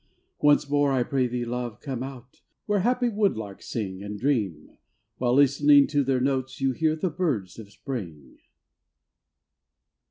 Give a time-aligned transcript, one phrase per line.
[0.39, 4.79] Once more, I pray thee, love, come out, Where happy woodlarks sing, And dream,
[5.19, 8.39] while listening to their notes, You hear the birds of Spring.